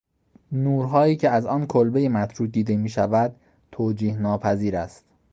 نورهایی 0.51 1.15
که 1.15 1.29
از 1.29 1.45
آن 1.45 1.65
کلبهی 1.65 2.07
متروک 2.07 2.49
دیده 2.51 2.77
میشود، 2.77 3.35
توجیحناپذیر 3.71 4.75
است! 4.77 5.05